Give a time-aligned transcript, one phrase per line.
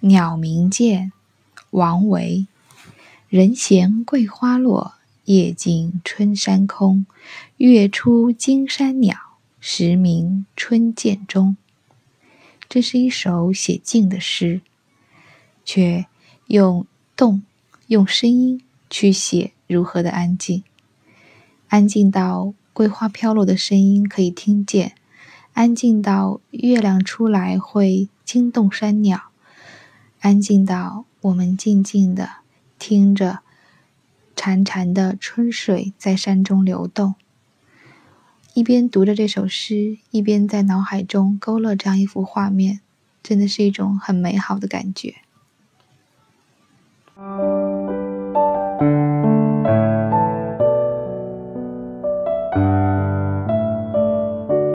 [0.00, 1.10] 鸟鸣涧，
[1.70, 2.46] 王维。
[3.28, 4.94] 人闲桂花落，
[5.24, 7.04] 夜静春山空。
[7.58, 9.16] 月出惊山鸟，
[9.60, 11.56] 时鸣春涧中。
[12.68, 14.62] 这是一首写静的诗，
[15.64, 16.06] 却
[16.46, 17.42] 用动、
[17.88, 20.62] 用声音去写如何的安静。
[21.68, 24.94] 安静到桂花飘落的声音可以听见，
[25.58, 29.32] 安静到月亮出来会惊动山鸟。
[30.20, 32.30] 安静到我们静静的
[32.78, 33.40] 听着
[34.36, 37.16] 潺潺的春水在山中流动，
[38.54, 42.78] 一边读着这首诗，一边在脑海中勾勒这样一幅画面，
[43.20, 45.16] 真的是一种很美好的感觉。